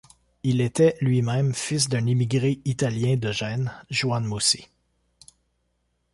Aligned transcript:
Il 0.41 0.61
était, 0.61 0.97
lui-même, 0.99 1.53
fils 1.53 1.87
d'un 1.87 2.07
émigré 2.07 2.59
italien 2.65 3.17
de 3.17 3.31
Gênes, 3.31 3.71
Juan 3.91 4.25
Mussi. 4.25 4.67